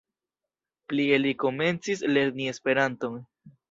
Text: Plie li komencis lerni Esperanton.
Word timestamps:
Plie 0.93 1.21
li 1.25 1.35
komencis 1.45 2.05
lerni 2.19 2.53
Esperanton. 2.57 3.27